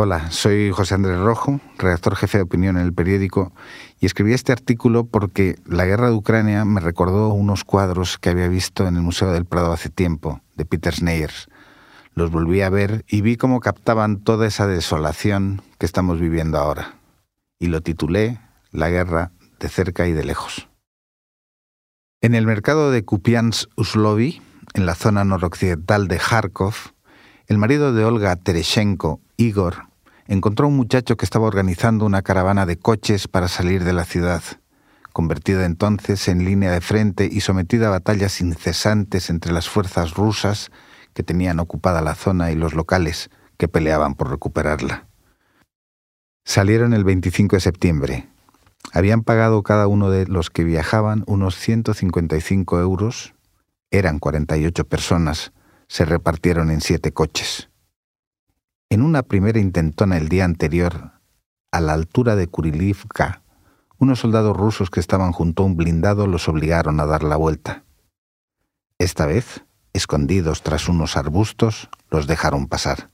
[0.00, 3.52] Hola, soy José Andrés Rojo, redactor jefe de opinión en el periódico,
[3.98, 8.46] y escribí este artículo porque la guerra de Ucrania me recordó unos cuadros que había
[8.46, 11.48] visto en el Museo del Prado hace tiempo, de Peter Sneyers.
[12.14, 16.94] Los volví a ver y vi cómo captaban toda esa desolación que estamos viviendo ahora.
[17.58, 18.38] Y lo titulé
[18.70, 20.68] La guerra de cerca y de lejos.
[22.20, 24.42] En el mercado de Kupiansk-Uslovi,
[24.74, 26.74] en la zona noroccidental de Kharkov,
[27.48, 29.87] el marido de Olga Tereshenko, Igor,
[30.28, 34.42] encontró un muchacho que estaba organizando una caravana de coches para salir de la ciudad,
[35.12, 40.70] convertida entonces en línea de frente y sometida a batallas incesantes entre las fuerzas rusas
[41.14, 45.06] que tenían ocupada la zona y los locales que peleaban por recuperarla.
[46.44, 48.28] Salieron el 25 de septiembre.
[48.92, 53.34] Habían pagado cada uno de los que viajaban unos 155 euros.
[53.90, 55.52] Eran 48 personas.
[55.88, 57.68] Se repartieron en siete coches.
[58.90, 61.12] En una primera intentona el día anterior,
[61.70, 63.42] a la altura de Kurilivka,
[63.98, 67.84] unos soldados rusos que estaban junto a un blindado los obligaron a dar la vuelta.
[68.98, 73.10] Esta vez, escondidos tras unos arbustos, los dejaron pasar.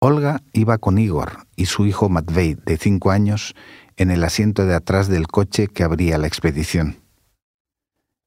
[0.00, 3.54] Olga iba con Igor y su hijo Matvey, de cinco años,
[3.98, 7.02] en el asiento de atrás del coche que abría la expedición.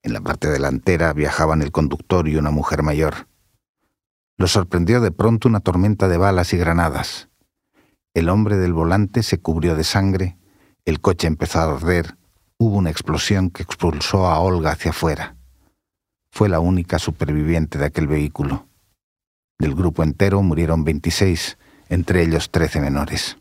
[0.04, 3.28] En la parte delantera viajaban el conductor y una mujer mayor.
[4.40, 7.28] Lo sorprendió de pronto una tormenta de balas y granadas.
[8.14, 10.38] El hombre del volante se cubrió de sangre,
[10.86, 12.16] el coche empezó a arder,
[12.58, 15.36] hubo una explosión que expulsó a Olga hacia afuera.
[16.32, 18.66] Fue la única superviviente de aquel vehículo.
[19.60, 21.58] Del grupo entero murieron 26,
[21.90, 23.38] entre ellos 13 menores.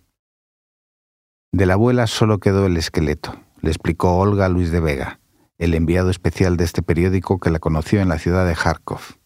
[1.52, 5.20] De la abuela solo quedó el esqueleto, le explicó Olga Luis de Vega,
[5.58, 9.17] el enviado especial de este periódico que la conoció en la ciudad de Kharkov.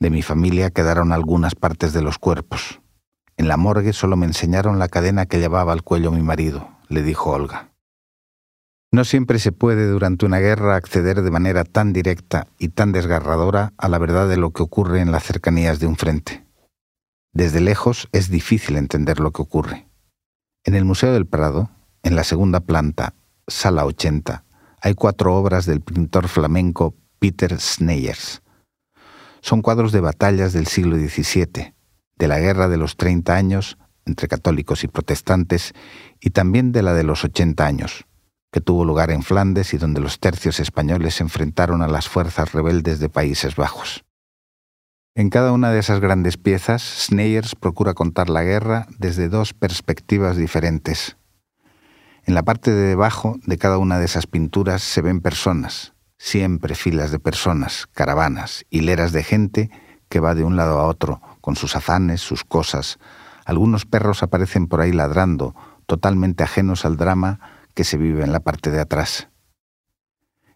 [0.00, 2.80] De mi familia quedaron algunas partes de los cuerpos.
[3.36, 7.02] En la morgue solo me enseñaron la cadena que llevaba al cuello mi marido, le
[7.02, 7.70] dijo Olga.
[8.92, 13.72] No siempre se puede durante una guerra acceder de manera tan directa y tan desgarradora
[13.76, 16.44] a la verdad de lo que ocurre en las cercanías de un frente.
[17.32, 19.86] Desde lejos es difícil entender lo que ocurre.
[20.64, 21.70] En el Museo del Prado,
[22.02, 23.14] en la segunda planta,
[23.46, 24.44] sala 80,
[24.80, 28.42] hay cuatro obras del pintor flamenco Peter Sneyers,
[29.40, 31.74] son cuadros de batallas del siglo XVII,
[32.16, 35.72] de la Guerra de los Treinta Años entre católicos y protestantes,
[36.20, 38.06] y también de la de los ochenta años,
[38.52, 42.52] que tuvo lugar en Flandes y donde los tercios españoles se enfrentaron a las fuerzas
[42.52, 44.04] rebeldes de Países Bajos.
[45.14, 50.36] En cada una de esas grandes piezas, Sneyers procura contar la guerra desde dos perspectivas
[50.36, 51.16] diferentes.
[52.24, 56.74] En la parte de debajo de cada una de esas pinturas se ven personas, siempre
[56.74, 59.70] filas de personas, caravanas, hileras de gente
[60.10, 62.98] que va de un lado a otro, con sus afanes, sus cosas.
[63.46, 65.54] Algunos perros aparecen por ahí ladrando,
[65.86, 67.40] totalmente ajenos al drama
[67.74, 69.28] que se vive en la parte de atrás.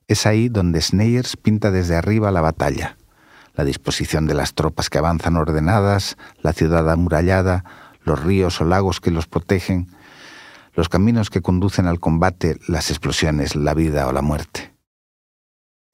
[0.06, 2.98] Es ahí donde Sneyers pinta desde arriba la batalla,
[3.54, 7.64] la disposición de las tropas que avanzan ordenadas, la ciudad amurallada,
[8.02, 9.88] los ríos o lagos que los protegen,
[10.74, 14.73] los caminos que conducen al combate, las explosiones, la vida o la muerte.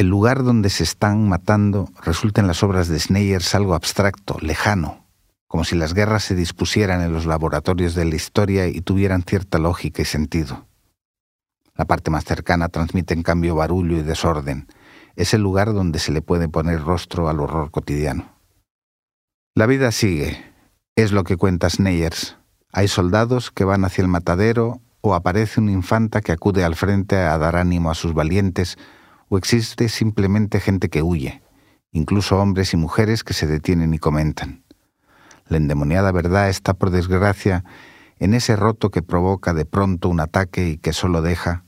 [0.01, 5.07] El lugar donde se están matando resulta en las obras de Sneyers algo abstracto, lejano,
[5.47, 9.59] como si las guerras se dispusieran en los laboratorios de la historia y tuvieran cierta
[9.59, 10.65] lógica y sentido.
[11.77, 14.69] La parte más cercana transmite en cambio barullo y desorden.
[15.17, 18.33] Es el lugar donde se le puede poner rostro al horror cotidiano.
[19.55, 20.43] La vida sigue,
[20.97, 22.39] es lo que cuenta Sneyers.
[22.73, 27.17] Hay soldados que van hacia el matadero o aparece una infanta que acude al frente
[27.17, 28.79] a dar ánimo a sus valientes
[29.31, 31.41] o existe simplemente gente que huye,
[31.93, 34.65] incluso hombres y mujeres que se detienen y comentan.
[35.47, 37.65] La endemoniada verdad está, por desgracia,
[38.19, 41.65] en ese roto que provoca de pronto un ataque y que solo deja,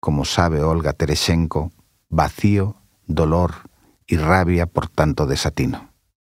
[0.00, 1.70] como sabe Olga Tereshenko,
[2.10, 2.76] vacío,
[3.06, 3.70] dolor
[4.06, 5.93] y rabia por tanto desatino.